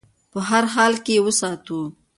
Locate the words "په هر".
0.31-0.63